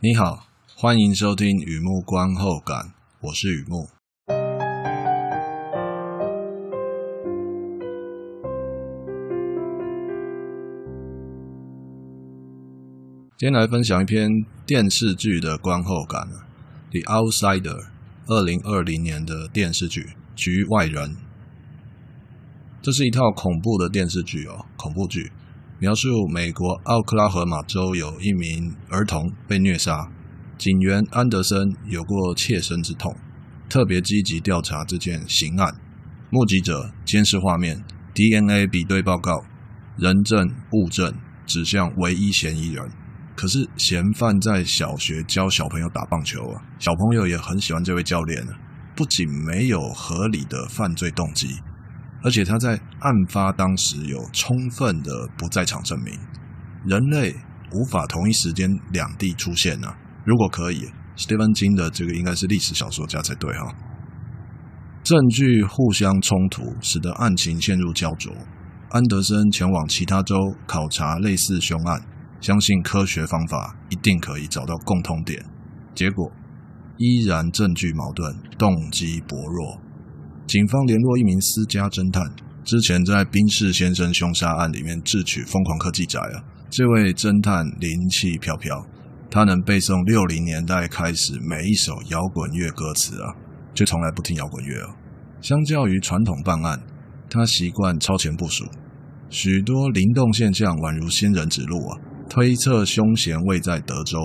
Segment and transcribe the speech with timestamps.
[0.00, 3.88] 你好，欢迎收听雨木观后感，我是雨木。
[13.36, 14.30] 今天来分享一篇
[14.64, 16.20] 电视剧的观后感，
[16.92, 17.60] 《The Outsider》，
[18.28, 20.02] 二零二零年的电视剧
[20.36, 21.10] 《局外人》。
[22.80, 25.32] 这是一套恐怖的电视剧哦，恐怖剧。
[25.80, 30.10] 描述美国奥克拉荷马州有一名儿童被虐杀，
[30.58, 33.14] 警员安德森有过切身之痛，
[33.68, 35.72] 特别积极调查这件刑案。
[36.30, 39.44] 目击者、监视画面、DNA 比对报告、
[39.96, 41.14] 人证物证
[41.46, 42.84] 指向唯一嫌疑人。
[43.36, 48.58] 可是嫌犯在小学教小朋友打棒球啊，小朋友也很喜欢这位教练啊。
[48.96, 51.46] 不仅没有合理的犯罪动机。
[52.22, 56.12] 而且他在案发当时有充分的不在场证明，
[56.84, 57.34] 人类
[57.72, 59.96] 无法同一时间两地出现啊！
[60.24, 63.72] 如果可以，史蒂芬金的这个应该是历史小说家才对哈。
[65.04, 68.32] 证据互相冲突，使得案情陷入焦灼。
[68.90, 70.34] 安德森前往其他州
[70.66, 72.02] 考察类似凶案，
[72.40, 75.44] 相信科学方法一定可以找到共通点。
[75.94, 76.30] 结果
[76.96, 79.80] 依然证据矛盾，动机薄弱。
[80.48, 82.24] 警方联络一名私家侦探，
[82.64, 86.40] 之前在宾士先生凶杀案里面智取疯狂科技宅啊。
[86.70, 88.82] 这位侦探灵气飘飘，
[89.30, 93.28] 他能背诵六零年代开始每一首摇滚乐歌词啊，
[93.74, 94.96] 却从来不听摇滚乐啊。
[95.42, 96.80] 相较于传统办案，
[97.28, 98.64] 他习惯超前部署，
[99.28, 104.18] 许多灵动现象宛如仙人指路啊，推测凶嫌位在德州，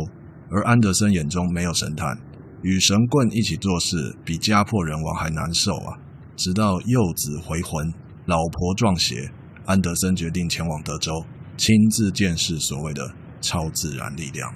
[0.49, 2.17] 而安德森眼中没有神探，
[2.61, 5.99] 与神棍一起做事比家破人亡还难受啊。
[6.35, 7.93] 直到幼子回魂，
[8.25, 9.29] 老婆撞邪，
[9.65, 11.23] 安德森决定前往德州，
[11.57, 14.51] 亲自见识所谓的超自然力量。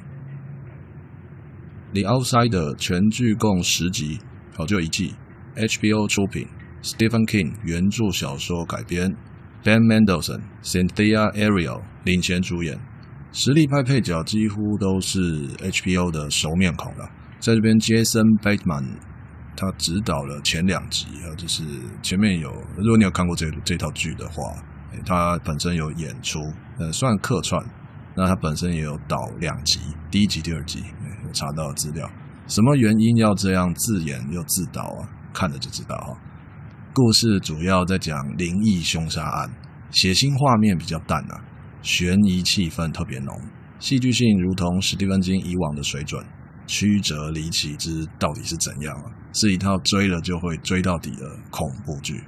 [1.94, 4.20] 《The Outsider》全剧共十集，
[4.56, 5.14] 好就一季
[5.56, 6.48] ，HBO 出品
[6.82, 9.16] ，Stephen King 原著小说改编
[9.64, 12.80] ，Ben Mendelsohn、Cynthia Erivo 领衔主演，
[13.32, 17.10] 实力派配角几乎都是 HBO 的熟面孔了，
[17.40, 18.98] 在这边，Jason Bateman。
[19.58, 21.64] 他指导了前两集啊，就是
[22.04, 24.54] 前面有，如果你有看过这这套剧的话，
[25.04, 26.40] 他本身有演出，
[26.78, 27.62] 呃，算客串。
[28.16, 29.80] 那他本身也有导两集，
[30.10, 30.84] 第一集、第二集，
[31.26, 32.10] 我查到资料。
[32.48, 35.10] 什么原因要这样自演又自导啊？
[35.34, 36.14] 看了就知道啊。
[36.94, 39.52] 故事主要在讲灵异凶杀案，
[39.92, 41.42] 血腥画面比较淡啊，
[41.82, 43.40] 悬疑气氛特别浓，
[43.80, 46.24] 戏剧性如同史蒂芬金以往的水准。
[46.66, 49.08] 曲折离奇之到底是怎样啊？
[49.40, 52.24] 是一套追了就会追到底的恐怖剧。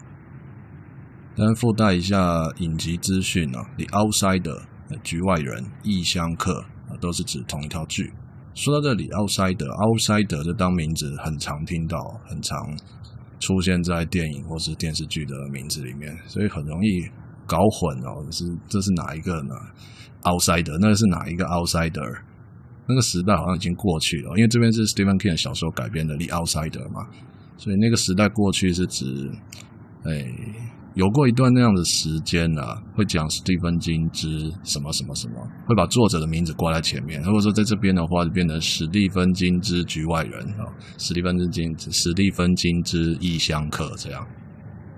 [1.35, 4.61] 但附带一下影集资讯啊，《The Outsider》
[5.01, 6.65] 局外人、异乡客，
[6.99, 8.13] 都是指同一套剧。
[8.53, 12.57] 说到这里，《Outsider》《Outsider》这当名字很常听到，很常
[13.39, 17.07] 出现在电影或是电视剧的名字里面，所以很容易
[17.47, 18.25] 搞混哦。
[18.31, 19.55] 是这是哪一个呢？
[20.29, 21.91] 《Outsider》那是哪一个《Outsider》？
[22.89, 27.05] 那个时代好像已经过去了，因为这边是 Stephen King 小说改编的《The Outsider》嘛，
[27.55, 29.05] 所以那个时代过去是指，
[30.05, 30.25] 哎，
[30.95, 34.27] 有过一段那样的时间啊，会讲史蒂芬金之
[34.63, 35.35] 什么什么什么，
[35.67, 37.21] 会把作者的名字挂在前面。
[37.21, 40.65] 如果说在这边的话，就变成史蒂芬金之局外人啊，
[40.97, 44.25] 史蒂芬金史蒂芬金之异乡客这样，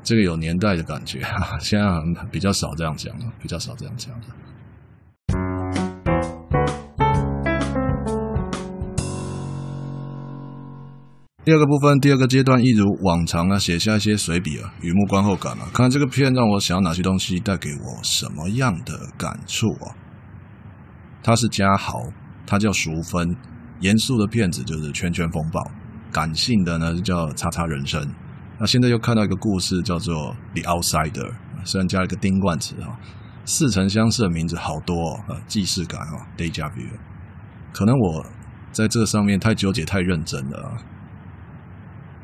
[0.02, 1.20] 这个有年代的感觉，
[1.60, 1.86] 现在
[2.32, 4.26] 比较少这样讲了，比较少这样讲了。
[11.52, 19.92] 第二个部分，第二个阶段，一如往常啊，写下一些随笔啊，雨木观后感啊，看这个片让我想要哪些东西，带给我什么样的感触啊？
[21.22, 22.04] 他是嘉豪，
[22.48, 23.36] 他叫淑芬，
[23.82, 25.60] 严肃的片子就是《圈圈风暴》，
[26.10, 28.02] 感性的呢就叫叉叉人生。
[28.58, 31.32] 那现在又看到一个故事叫做《The Outsider》，
[31.66, 32.96] 虽然加了一个丁冠词啊，
[33.44, 34.96] 似曾相识的名字好多
[35.28, 36.88] 啊，既视感啊，Deja vu。
[37.74, 38.26] 可能我
[38.72, 40.78] 在这上面太纠结、太认真了啊。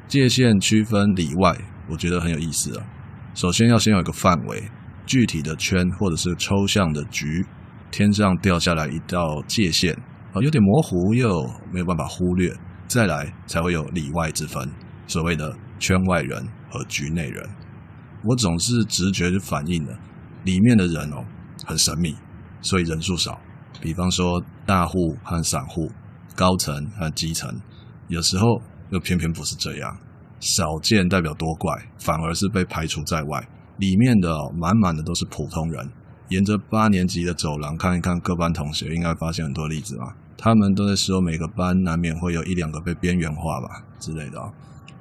[0.07, 1.53] 界限区分里外，
[1.89, 2.85] 我觉得很有意思啊。
[3.33, 4.63] 首先要先有一个范围，
[5.05, 7.45] 具体的圈或者是抽象的局，
[7.91, 9.93] 天上掉下来一道界限
[10.31, 12.53] 啊，有点模糊又没有办法忽略，
[12.87, 14.69] 再来才会有里外之分，
[15.07, 17.45] 所谓的圈外人和局内人。
[18.23, 19.93] 我总是直觉就反映了
[20.45, 21.25] 里面的人哦
[21.65, 22.15] 很神秘，
[22.61, 23.37] 所以人数少。
[23.81, 25.91] 比方说大户和散户，
[26.33, 27.59] 高层和基层，
[28.07, 28.61] 有时候。
[28.91, 29.97] 又偏偏不是这样，
[30.39, 33.47] 少见代表多怪，反而是被排除在外。
[33.77, 35.89] 里面的满满的都是普通人，
[36.29, 40.15] 沿着八年级的走廊看一看各班同学，应该发现很多例子吧？
[40.37, 44.39] 他们都在说每个班难免会有一两个被边缘化吧之类的。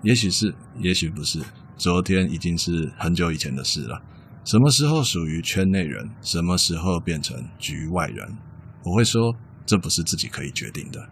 [0.02, 1.40] 也许是，也许不是。
[1.76, 4.00] 昨天已经是很久以前的事了。
[4.44, 8.38] 什么时候属于圈内人，什么时候变成局外人，
[8.84, 9.34] 我会说
[9.66, 11.06] 这不是自己可以决定的。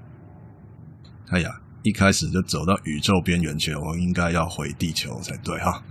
[1.31, 1.51] 哎呀，
[1.85, 5.83] 一开始就走到宇宙边缘去了，我应该要回地球才对哈。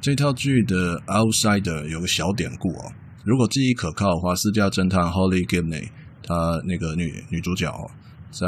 [0.00, 2.92] 这套剧的 Outsider 有个小典故哦，
[3.24, 5.90] 如果记忆可靠的话，私家侦探 Holly Gibney
[6.22, 6.34] 她
[6.64, 7.90] 那个女女主角哦，
[8.30, 8.46] 在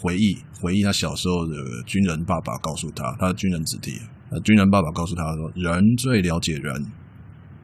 [0.00, 4.00] 回忆回忆她小时候的军人爸爸告诉她，她的军人子弟。
[4.30, 6.86] 呃，军人爸爸告诉她说：“人最了解人，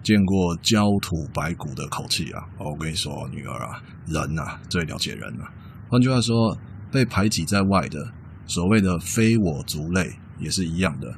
[0.02, 2.44] 见过焦土白骨的口气啊！
[2.58, 5.52] 哦，我跟你说，女儿啊，人啊，最了解人啊。
[5.90, 6.56] 换句话说，
[6.94, 8.12] 被排挤在外的
[8.46, 11.12] 所谓的非我族类也是一样的，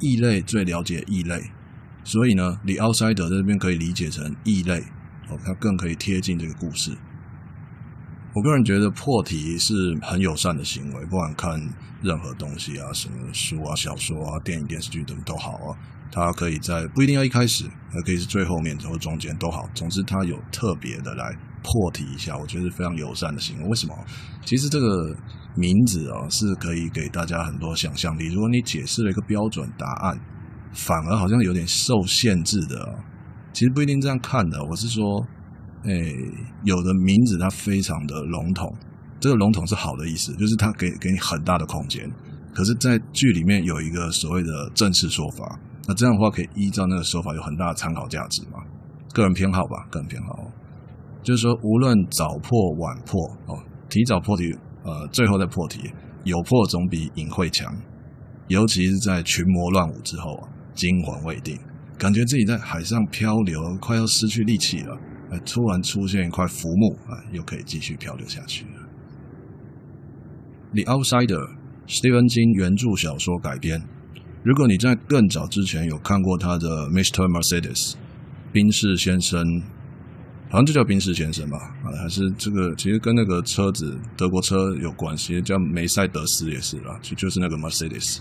[0.00, 1.52] 异类最了解异类。
[2.02, 4.80] 所以呢，The Outsider 这边可以理解成异类，
[5.28, 6.98] 哦，它更可以贴近这个故事。”
[8.34, 11.60] 我个人觉得破题是很友善的行为，不管看
[12.02, 15.78] 任何东西啊，什么书啊、小说啊、电影、电视剧等都好啊，
[16.10, 19.68] 它可以在不一定要一开始，还可以是最后面或中间都好。
[19.74, 23.68] 总之，它有特别的来破题一下，我觉得是非常友善的行为。
[23.68, 23.94] 为什么？
[24.44, 25.16] 其实这个
[25.56, 28.26] 名字啊，是可以给大家很多想象力。
[28.26, 30.18] 如果你解释了一个标准答案，
[30.72, 32.98] 反而好像有点受限制的。
[33.52, 35.26] 其实不一定这样看的，我是说。
[35.82, 35.90] 哎，
[36.62, 38.70] 有的名字它非常的笼统，
[39.18, 42.06] 这个笼统是好的意思，就是它给给你很大的空间。
[42.54, 45.58] 可是，在剧里面有一个所谓的正式说法，
[45.88, 48.58] 那这样的话可以依照那个说法有很大的参考价值嘛？
[49.14, 50.49] 个人偏好吧，个人偏好。
[51.22, 53.58] 就是说，无论早破晚破哦，
[53.88, 55.90] 提早破题，呃，最后再破题，
[56.24, 57.74] 有破总比隐晦强。
[58.48, 61.58] 尤其是在群魔乱舞之后啊，惊魂未定，
[61.98, 64.98] 感觉自己在海上漂流，快要失去力气了。
[65.46, 68.70] 突然出现一块浮木啊，又可以继续漂流下去了。
[70.84, 71.48] 《The Outsider》
[71.86, 73.80] 史蒂芬金原著小说改编。
[74.42, 77.28] 如果你在更早之前有看过他的《Mr.
[77.28, 77.92] Mercedes》
[78.52, 79.44] 宾士先生，
[80.50, 81.56] 好像就叫宾士先生吧？
[81.82, 88.18] 啊，还是这个其实跟那个车子德国车有关系，叫梅赛德斯也是啦，就就是那个 Mercedes。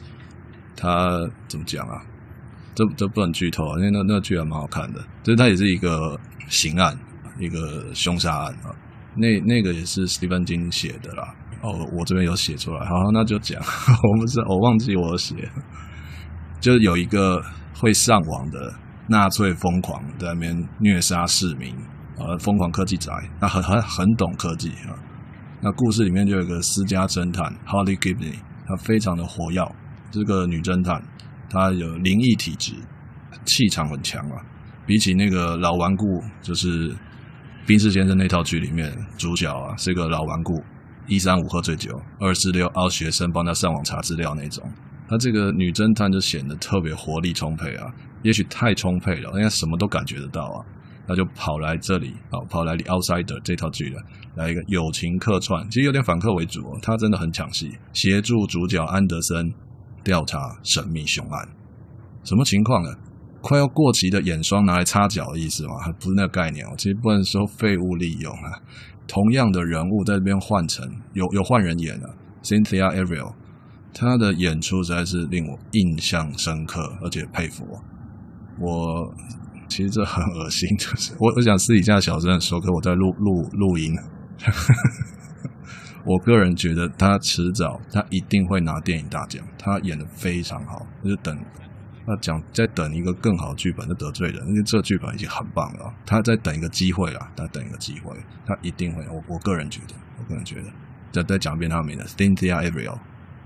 [0.77, 2.01] 他怎么讲啊？
[2.73, 6.17] 这这不能剧透啊，因为那那剧还蛮好看的，就是它也是一个。
[6.51, 6.97] 刑案，
[7.37, 8.73] 一个凶杀案啊，
[9.15, 11.35] 那那个也是史蒂芬金写的啦。
[11.61, 13.61] 哦，我这边有写出来，好，那就讲。
[13.61, 15.35] 我不是，我忘记我写，
[16.59, 17.39] 就有一个
[17.75, 18.73] 会上网的
[19.07, 21.75] 纳粹疯狂在那边虐杀市民，
[22.19, 24.93] 呃，疯狂科技宅，那很很很懂科技啊。
[25.61, 28.35] 那故事里面就有一个私家侦探 Holly Gibney，
[28.67, 29.65] 她非常的活跃，
[30.11, 31.01] 这个女侦探，
[31.49, 32.73] 她有灵异体质，
[33.45, 34.35] 气场很强啊。
[34.85, 36.95] 比起那个老顽固，就是
[37.65, 40.63] 宾士先生那套剧里面主角啊，是一个老顽固，
[41.07, 44.63] 一三五喝醉酒，二四六凹学生帮他上网查资料那种。
[45.07, 47.93] 她这个女侦探就显得特别活力充沛啊，
[48.23, 50.65] 也许太充沛了，应该什么都感觉得到啊。
[51.09, 53.99] 那就跑来这里啊，跑来《The Outsider》这套剧了，
[54.35, 56.77] 来一个友情客串，其实有点反客为主哦。
[56.83, 59.51] 他真的很抢戏，协助主角安德森
[60.03, 61.49] 调查神秘凶案，
[62.23, 62.95] 什么情况呢？
[63.41, 65.79] 快要过期的眼霜拿来擦脚的意思吗？
[65.79, 66.75] 还不是那个概念哦。
[66.77, 68.61] 其实不能说废物利用啊。
[69.07, 73.33] 同样的人物在这边换成有有换人演了，Cynthia Erivo，
[73.93, 77.81] 她的演出实在是令我印象深刻，而且佩服我。
[78.59, 79.13] 我
[79.69, 83.95] 其实这很恶心，就是我我想私底下小声说，可我在录录录音。
[86.05, 91.37] 我个人觉得他迟早他一定会拿电影大奖，他演得非常好，就是等。
[92.05, 95.93] 他讲在等一个更好的剧本，就得罪人，因为这剧本已经很棒了。
[96.07, 99.05] 他在等一个机会了，他等一个机会，他一定会。
[99.09, 100.71] 我我个人觉得，我个人觉得，
[101.11, 102.97] 再再讲一遍他的名字，Cynthia Erivo，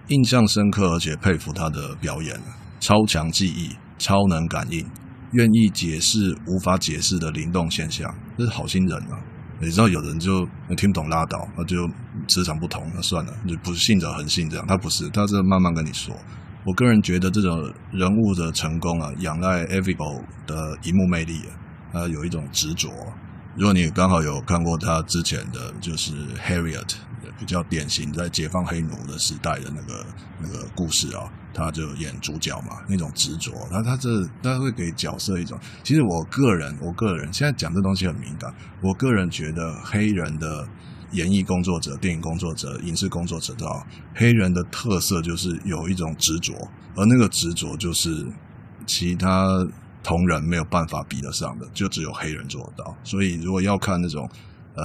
[0.08, 2.40] 印象深刻，而且佩服他的表演，
[2.80, 4.86] 超强记忆，超能感应，
[5.34, 9.20] 愿意解释无法解释的灵动现象，这是好心人啊。
[9.60, 11.90] 你知道有人就听不懂拉倒，那就
[12.28, 14.66] 磁场不同，那算了，就不信者恒信这样。
[14.68, 16.14] 他不是，他是慢慢跟你说。
[16.66, 21.56] 我个人觉得这种人物的成功啊，仰赖 Erivo 的荧幕魅力啊，
[21.94, 22.90] 他有一种执着。
[23.56, 26.96] 如果你刚好有看过他之前的就是 Harriet，
[27.38, 30.06] 比较典型在解放黑奴的时代的那个
[30.42, 31.24] 那个故事啊，
[31.54, 34.10] 他就演主角嘛，那种执着，他他这
[34.42, 35.60] 他会给角色一种。
[35.84, 40.68] 其实我个人，我个人现在讲这东西很敏感，我个人觉得黑人的。
[41.14, 46.52] 演艺工作者、电影工作者、影视工作者，知道黑人的特色就是有一种执着，
[46.96, 48.26] 而那个执着就是
[48.88, 49.46] 其他
[50.02, 52.98] 同人没有办法比得上的，就只有黑人做得到。
[53.04, 54.28] 所以，如果要看那种
[54.74, 54.84] 呃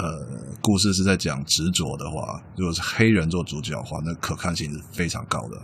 [0.61, 5.59] 故事是在讲执着的话，如果是黑人做主角的话，那可看性是非常高的。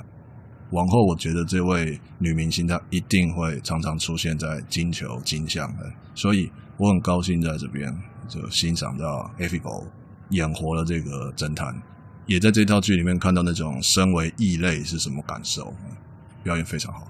[0.74, 7.94] 往后，我觉得这位女明星她一定会常常出现在金球金像的，所以我很高兴在这边
[8.28, 9.60] 就欣赏到 Effi
[10.30, 11.72] 演活了这个侦探，
[12.26, 15.72] 也在这套剧里面看到那种身为异类是什么感受，
[16.42, 17.06] 表演非常好。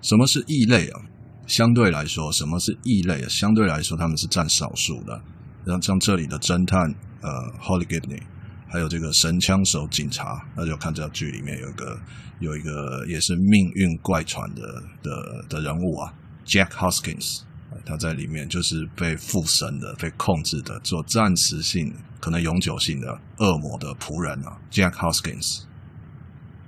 [0.00, 1.00] 什么是异类啊？
[1.46, 3.28] 相对来说，什么是异类啊？
[3.28, 5.20] 相对来说，他们是占少数的。
[5.66, 7.30] 像像这里的侦探，呃
[7.60, 8.22] ，Holly Gibney，
[8.70, 12.00] 还有这个神枪手警察，那就看这剧里面有一个
[12.38, 14.62] 有一个也是命运怪传的
[15.02, 16.14] 的的人物啊
[16.46, 17.42] ，Jack Hoskins，
[17.84, 23.08] 他在里面就是被附身的、被控制的、做暂时性、可能永久性的
[23.38, 25.64] 恶魔的仆人啊，Jack Hoskins。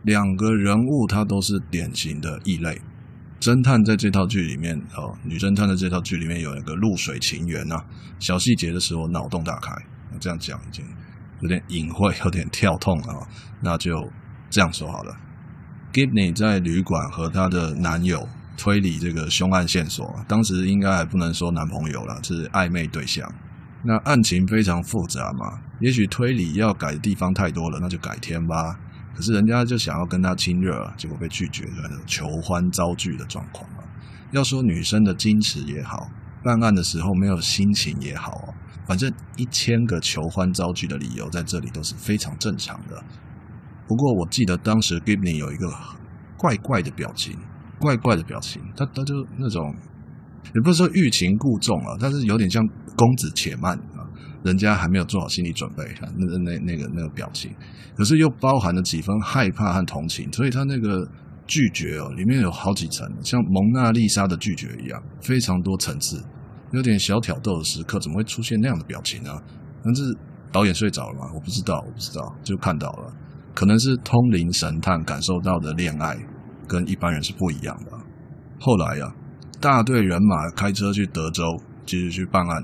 [0.03, 2.81] 两个人物他都是典型的异类。
[3.41, 7.85] 侦探在这套剧里面，哦，女侦探的这套剧里面有一个露水情缘、啊，
[8.21, 9.73] 小细节的时候脑洞大开，
[10.21, 10.85] 这样讲已经
[11.43, 13.29] 有点隐晦，有点跳痛了、
[13.61, 14.11] 那就
[14.49, 15.15] 这样说好了。
[15.93, 23.31] Gibney 在旅馆和她的男友推理这个凶案线索，当时应该还不能说男朋友了，是暧昧对象。
[23.85, 28.79] 那案情非常复杂嘛，也许推理要改的地方太多了，那就改天吧。
[29.15, 33.83] 可是人家就想要跟他亲热，结果被拒绝，那种求欢遭拒的状况啊。
[34.31, 36.09] 要说女生的矜持也好，
[36.43, 38.55] 办案的时候没有心情也好哦，
[38.87, 43.03] 反正一千个求欢遭拒的理由在这里都是非常正常的。
[43.87, 45.73] 不过我记得当时 Gibney 有一个
[46.37, 47.37] 怪怪的表情，
[47.79, 49.75] 怪怪的表情，他他就那种
[50.55, 54.03] 也不是说欲擒故纵啊，但是有点像公子且慢啊。
[54.45, 57.55] 人家还没有做好心理准备，那那那个那个表情，
[57.95, 61.09] 可是又包含了几分害怕和同情，所以他那个
[61.47, 66.21] 拒绝哦，里面有好几层，像蒙娜丽莎的拒绝一样，非常多层次，
[66.73, 69.31] 有点小挑逗的时刻，怎么会出现那样的表情呢？
[69.85, 70.03] 但是
[70.51, 71.31] 导演睡着了吗？
[71.35, 73.13] 我不知道，我不知道，就看到了，
[73.55, 76.17] 可能是通灵神探感受到的恋爱，
[76.67, 77.93] 跟一般人是不一样的。
[78.61, 79.15] 后来呀、啊，
[79.61, 81.45] 大队人马开车去德州，
[81.85, 82.63] 继续去办案。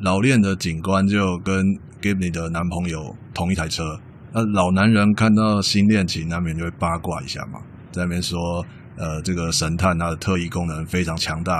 [0.00, 1.64] 老练的警官就跟
[2.00, 3.84] Gibney 的男朋友同一台车，
[4.32, 8.64] 那老男人看到新恋情，难免就会八卦一下嘛，在那边说，
[8.96, 11.54] 呃，这个神探他的特异功能非常强大，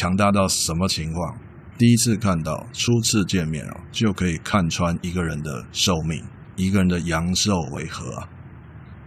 [0.00, 1.36] 强大到什么情况？
[1.76, 6.24] 第一次看到，初次见面哦，就可以看穿一个人的寿命，
[6.56, 8.26] 一个人的阳寿为何啊？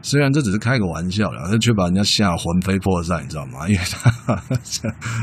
[0.03, 3.67] 虽然这只是开个玩笑啦，但却把人家吓魂飞魄散，你知道吗？
[3.67, 4.39] 因为他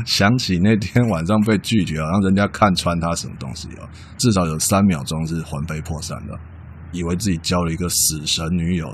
[0.05, 3.87] 想起那天晚上被拒绝，让人家看穿他什么东西哦，
[4.17, 6.37] 至少有三秒钟是魂飞魄散的，
[6.91, 8.93] 以为自己交了一个死神女友。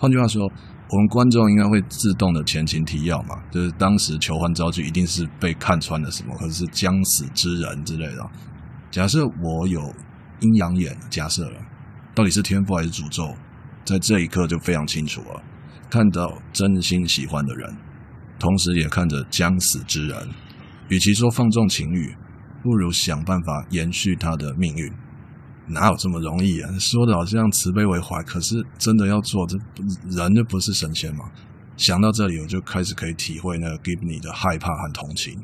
[0.00, 0.50] 换句话说，
[0.92, 8.30] 我们观众应该会自动的前情提要嘛，就是当时求欢遭拒，一定是被看穿了什么，或者是将死之人之类的。
[8.90, 9.80] 假设我有
[10.40, 11.58] 阴阳眼，假设了，
[12.14, 13.34] 到底是天赋还是诅咒？
[13.86, 15.42] 在这一刻就非常清楚了，
[15.88, 17.74] 看到真心喜欢的人，
[18.38, 20.28] 同时也看着将死之人。
[20.88, 22.14] 与其说放纵情欲，
[22.62, 24.92] 不如想办法延续他的命运。
[25.68, 26.70] 哪有这么容易啊？
[26.78, 29.56] 说的好像慈悲为怀，可是真的要做，这
[30.10, 31.30] 人就不是神仙嘛。
[31.76, 35.42] 想到这里，我就开始可以体会那个 Gibney 的害怕和同情。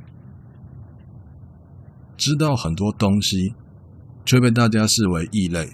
[2.17, 3.55] 知道很多东西，
[4.25, 5.71] 却被大家视为异类，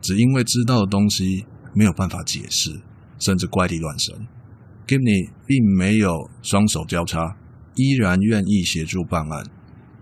[0.00, 1.46] 只因为知道的东西。
[1.72, 2.80] 没有办法解释，
[3.20, 4.26] 甚至怪力乱神。
[4.88, 7.36] Gibney 并没有双手交叉，
[7.76, 9.44] 依然愿意协助办案。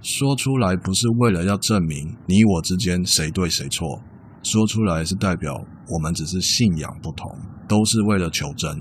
[0.00, 4.00] 说出来不是为了要证明你我之间谁对谁错，
[4.42, 5.52] 说出来是代表
[5.88, 7.30] 我们只是信仰不同，
[7.68, 8.80] 都是为了求真。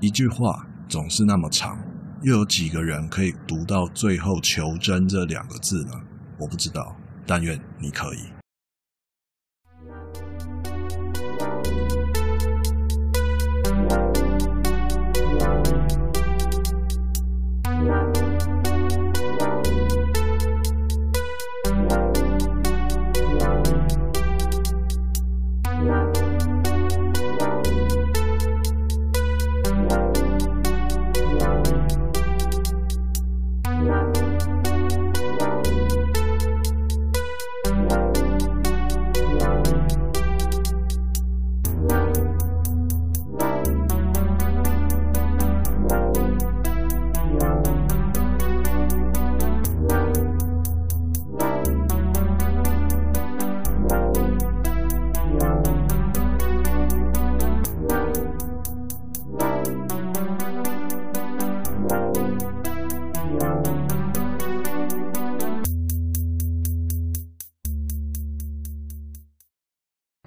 [0.00, 1.78] 一句话总是那么长，
[2.22, 5.92] 又有几个人可以读到最后“求真”这两个字呢？
[6.38, 6.96] 我不知道，
[7.26, 8.35] 但愿你可以。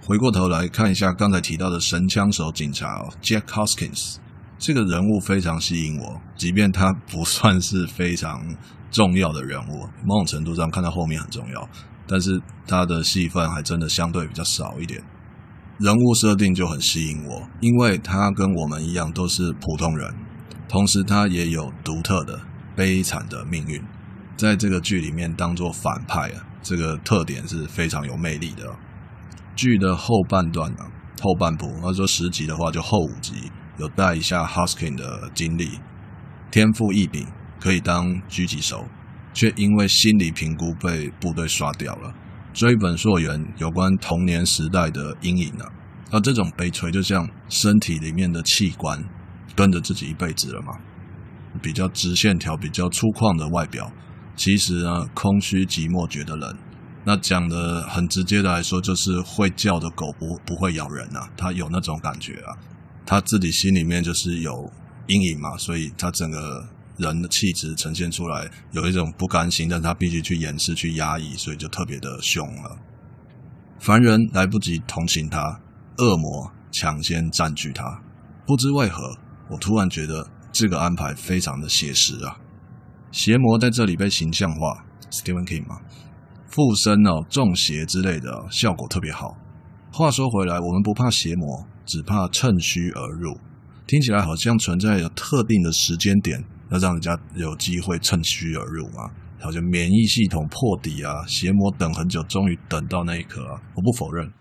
[0.10, 4.16] 回过头来看一下刚才提到的神枪手警察哦，Jack Hoskins
[4.58, 8.44] 这个人物非常吸引我，即便他不算是非常
[8.90, 11.70] 重要的人物，某种程度上看到后面很重要，
[12.08, 15.00] 但是他的戏份还真的相对比较少一点。
[15.78, 20.12] 人物设定就很吸引我，因为他跟我们一样都是普通人，
[20.68, 22.42] 同时他也有独特的
[22.76, 23.80] 悲惨的命运，
[24.36, 28.76] 在这个剧里面当做反派啊，这个特点是非常有魅力的。
[29.60, 30.88] 剧的后半段啊，
[31.22, 35.80] 后半部，他说十集的话，就后五集有带一下 Hoskins 的经历，
[36.50, 37.28] 天赋异禀，
[37.60, 38.86] 可以当狙击手，
[39.34, 42.14] 却因为心理评估被部队刷掉了。
[42.54, 45.70] 追本溯源，有关童年时代的阴影啊，
[46.10, 49.04] 那这种悲催就像身体里面的器官
[49.58, 50.72] 跟着自己一辈子了嘛。
[51.62, 53.92] 比较直线条、比较粗犷的外表，
[54.38, 56.56] 其实呢，空虚、寂寞、觉得冷。
[57.06, 62.58] 那讲的很直接的来说，就是会叫的狗不不会咬人啊，他有那种感觉啊，
[63.06, 64.72] 他自己心里面就是有
[65.08, 66.68] 阴影嘛，所以他整个。
[67.00, 72.78] 人的气质呈现出来，有一种不甘心，但他必须去掩饰、去压抑，所以就特别的凶了。
[73.80, 75.62] 凡人来不及同情他，
[76.00, 78.02] 恶魔抢先占据他。
[78.46, 79.16] 不知为何，
[79.50, 82.38] 我突然觉得这个安排非常的写实啊！
[83.14, 85.80] 邪魔在这里被形象化，Stephen King 嘛，
[86.50, 89.38] 附身哦、中邪之类的，效果特别好。
[89.92, 93.38] 话说回来，我们不怕邪魔，只怕趁虚而入。
[93.88, 96.44] 听起来好像存在有特定的时间点。
[96.72, 103.60] 要让人家有机会趁虚而入啊，好像免疫系统破底啊，邪魔等很久，终于等到那一刻啊！
[103.74, 104.32] 我不否认，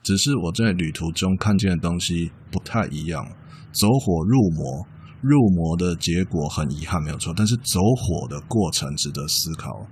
[0.00, 3.26] 只是我在旅途中看见的东西不太一样。
[3.72, 4.86] 走火入魔，
[5.22, 9.84] 入魔的结果很遗憾，没有错，但是走火的过程值得思考。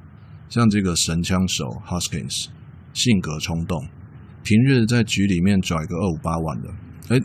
[0.50, 2.49] 像这个神枪手 Hoskins，
[2.92, 3.83] 性格冲动，
[4.42, 6.69] 平日在局里面拽个二五八万的。
[7.15, 7.23] 诶，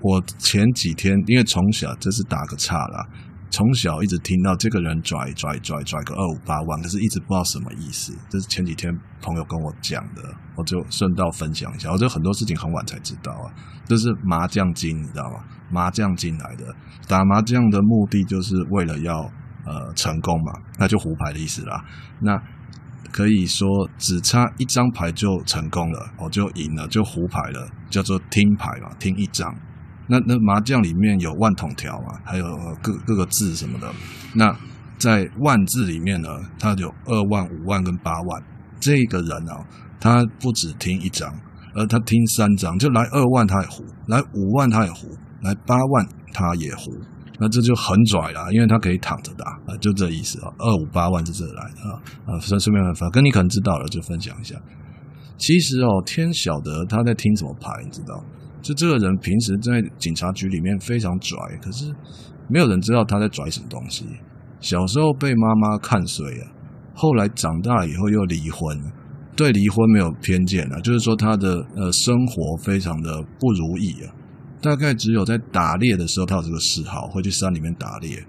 [0.00, 3.08] 我前几天因为从小这是打个岔啦。
[3.50, 8.16] 从小一直听到这个人拽拽拽拽个二五八万，可是一直不知道什么意思。
[8.30, 10.22] 这是前几天朋友跟我讲的，
[10.56, 11.90] 我就顺道分享一下。
[11.90, 13.52] 我这很多事情很晚才知道啊，
[13.84, 15.44] 这是麻将金，你知道吗？
[15.70, 16.64] 麻将进来的，
[17.06, 19.30] 打麻将的目的就是为了要
[19.64, 21.84] 呃成功嘛，那就胡牌的意思啦。
[22.20, 22.40] 那
[23.10, 29.54] 可以说只差一张牌就成功了，我就赢了，就胡牌了，叫做听牌嘛，听一张。
[30.08, 32.44] 那那麻将里面有万筒条嘛，还有
[32.82, 33.92] 各各个字什么的。
[34.34, 34.54] 那
[34.98, 38.42] 在万字里面呢，他有二万、五万跟八万。
[38.80, 39.64] 这个人啊，
[40.00, 41.32] 他不只听一张，
[41.74, 45.06] 而他听三张，就来二万他也胡，来五万他也胡，
[45.42, 46.90] 来八万他也胡。
[47.42, 50.46] 那这就很拽啦，因为他可以躺着打啊，就这意思啊。
[50.58, 54.54] 二五八万是这来的啊啊，顺顺便分跟你可能知道了，就分享一下。
[55.38, 58.22] 其实哦，天晓得他在听什么牌，你知道？
[58.62, 61.92] 就这个人平时在警察局里面非常拽，可是
[62.48, 64.06] 没有人知道他在拽什么东西。
[64.60, 66.46] 小时候被妈妈看衰啊，
[66.94, 68.80] 后来长大以后又离婚，
[69.34, 74.14] 对离婚没有偏见啊，就是说他的呃生活非常的不如意啊。
[74.62, 78.24] 大概只有在打猎的时候，他有这个嗜好，会去山里面打猎。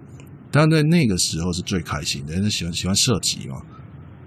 [0.52, 3.62] 但在那个时候是最开心的，因为喜欢喜欢射击嘛。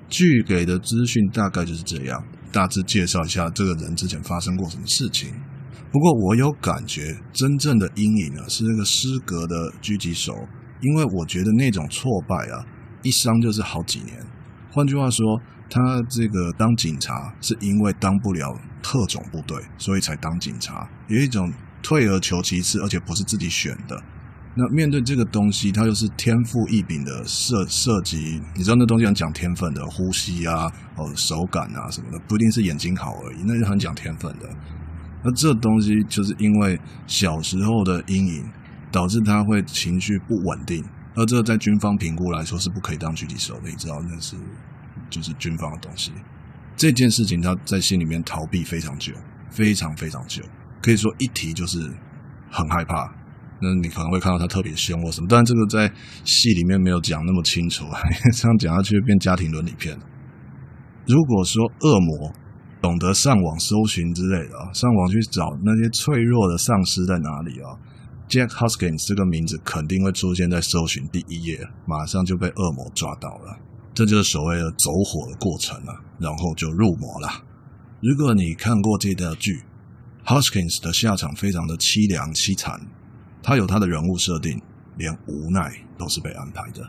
[0.09, 5.33] 剧给的资讯大概就是这样，大致介绍一下这个人之前发生过什么事情。
[5.93, 10.33] 不过我有感觉，真正的阴影啊，是那个失格的狙击手，
[10.81, 12.65] 因为我觉得那种挫败啊，
[13.03, 14.17] 一伤就是好几年。
[14.71, 24.03] 换句话说，他这个当警察是因为当不了特种部队，所以才当警察，有一种退而求其次，而且不是自己选的。
[24.59, 30.65] 那面对这个东西，它又是天赋异禀的射射击，你知道那东西很讲天分的，呼吸啊、
[30.97, 34.49] 哦手感啊什么的，不一定是眼睛好而已，那是很讲天分的。
[35.23, 38.47] 那这东西就是因为小时候的阴影，
[38.91, 40.83] 导致他会情绪不稳定，
[41.15, 44.37] 而这个在军方评估来说是不可以当狙击手的，你知道那是
[45.11, 46.13] 就是军方的东西。
[46.77, 49.13] 这件事情他在心里面逃避非常久，
[49.51, 50.43] 非常非常久，
[50.83, 51.79] 可以说一提就是
[52.51, 53.13] 很害怕。
[53.61, 55.91] 那你可能会看到他特别凶或什么，但这个在
[56.25, 60.05] 戏里面没有讲那么清楚啊，因为，这样讲下去变家庭伦理片了。
[61.07, 62.33] 如果说恶魔。
[62.79, 67.75] 懂得上网搜寻之类的啊，上网去找那些脆弱的丧尸在哪里啊
[68.29, 73.59] ？Jack Hoskins 这个名字肯定会出现在搜寻第一页，马上就被恶魔抓到了。
[73.93, 77.29] 这就是所谓的走火的过程了，然后就入魔了。
[78.03, 79.65] 如果你看过这套剧
[80.27, 82.79] ，Hoskins 的下场非常的凄凉凄惨，
[83.43, 84.61] 他有他的人物设定，
[84.97, 86.83] 连无奈都是被安排的。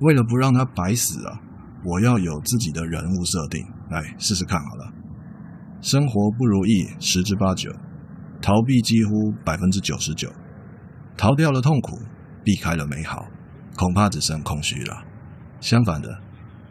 [0.00, 1.40] 为了不让他白死啊，
[1.84, 4.92] 我要有自己的人物设定，来试试看好了。
[5.82, 7.70] 生活不如意十之八九，
[8.40, 9.10] 逃避几乎
[9.44, 10.30] 百分之九十九，
[11.16, 11.98] 逃掉了痛苦，
[12.44, 13.26] 避开了美好，
[13.76, 15.02] 恐怕只剩空虚了。
[15.60, 16.08] 相反的，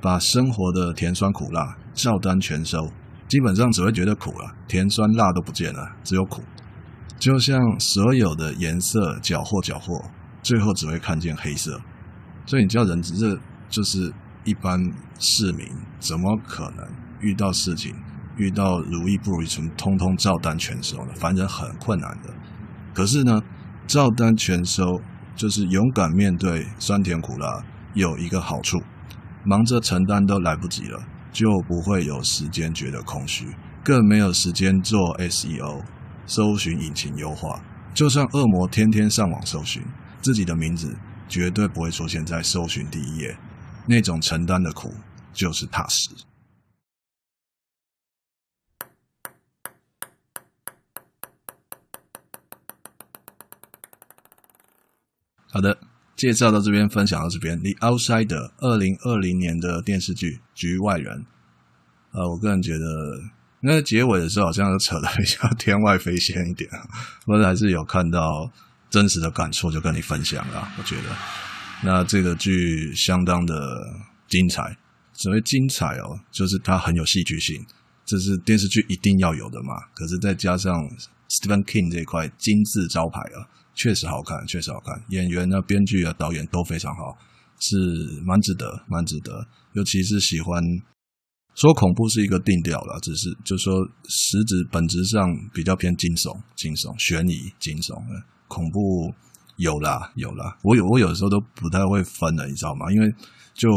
[0.01, 2.89] 把生活的甜酸苦辣照单全收，
[3.27, 6.43] 基本上只会觉得苦了，甜酸辣都不见了，只有苦。
[7.17, 9.99] 就像所有的颜色搅和搅和，
[10.43, 11.81] 最后只会看见黑色。
[12.45, 14.79] 所以你叫人只是就是一般
[15.17, 15.67] 市民，
[15.99, 16.85] 怎么可能
[17.19, 17.95] 遇到事情，
[18.37, 21.13] 遇到如意不如意，从通通照单全收呢？
[21.15, 22.29] 凡人很困难的。
[22.93, 23.41] 可是呢，
[23.87, 25.01] 照单全收
[25.35, 28.77] 就是勇敢面对酸甜苦辣，有一个好处，
[29.43, 30.99] 忙着承担都来不及了，
[31.35, 33.45] 就不会有时间觉得空虚，
[33.83, 35.83] 更没有时间做 SEO，
[36.25, 37.61] 搜寻引擎优化。
[37.93, 39.83] 就算恶魔天天上网搜寻
[40.21, 40.95] 自己的名字。
[41.27, 43.35] 绝对不会出现在搜寻第一页，
[43.87, 44.93] 那种承担的苦
[45.33, 46.11] 就是踏实。
[55.51, 55.79] 好的，
[56.15, 61.19] 介绍到这边，分享到这边，《The Outsider》二零二零年的电视剧《局外人》。
[62.11, 62.85] 呃，我个人觉得，
[63.61, 66.69] 那结尾的时候好像扯得比较天外飞仙一点，
[67.25, 68.51] 不过还是有看到。
[68.87, 71.09] 真实的感触就跟你分享了，我觉得，
[71.83, 73.53] 那这个剧相当的
[74.29, 74.77] 精彩。
[75.11, 77.65] 所谓精彩哦，就是它很有戏剧性，
[78.05, 79.73] 这是电视剧一定要有的嘛。
[79.93, 80.71] 可是再加上
[81.27, 83.43] Stephen King 这块金字招牌啊，
[83.75, 85.03] 确实好看，确实好看。
[85.09, 87.17] 演员啊、编剧啊、导演都非常好，
[87.59, 87.75] 是
[88.25, 89.45] 蛮值得，蛮值得。
[89.73, 90.63] 尤其是喜欢
[91.53, 93.73] 说恐怖是一个定调了，只是就说
[94.07, 98.23] 实质本质上比较偏惊悚、惊悚、悬疑、惊悚的。
[98.47, 99.13] 恐怖
[99.57, 102.91] 有啦有啦，我有我有的时候都不太会分了，你知道吗？
[102.91, 103.13] 因为
[103.53, 103.69] 就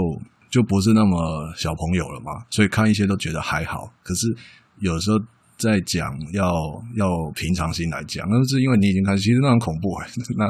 [0.51, 3.93] 就不是那么小朋友了嘛，所以看一些都觉得还好。
[4.03, 4.37] 可是
[4.79, 5.19] 有的时候
[5.59, 6.47] 在讲要
[6.95, 10.47] 要平常心来讲，那是因为你已经开始，其实那很恐怖哎，那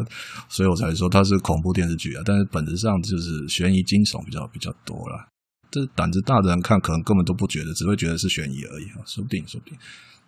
[0.49, 2.23] 所以我才说它是恐怖电视剧啊。
[2.25, 5.27] 但是本质上就是悬疑惊悚比较比较多啦。
[5.71, 9.79] 这胆子大的人看可能根本都不觉得，只会觉得是悬疑而已啊，说不定说不定。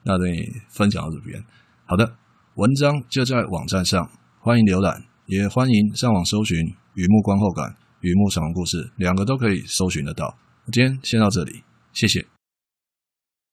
[0.02, 1.44] 那等你分享到这边，
[1.84, 2.16] 好的。
[2.56, 6.56] 文章就在网站上，欢迎浏览，也欢迎上网搜寻
[6.94, 7.64] 《雨幕观后感》
[8.00, 10.36] 《雨幕散文故事》，两个都可以搜寻得到。
[10.72, 11.62] 今天先到这里，
[11.92, 12.39] 谢谢。